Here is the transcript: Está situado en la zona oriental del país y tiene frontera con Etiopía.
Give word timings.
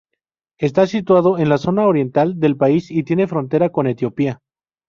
Está 0.57 0.87
situado 0.87 1.37
en 1.37 1.47
la 1.47 1.59
zona 1.59 1.85
oriental 1.85 2.39
del 2.39 2.57
país 2.57 2.89
y 2.89 3.03
tiene 3.03 3.27
frontera 3.27 3.69
con 3.69 3.85
Etiopía. 3.85 4.39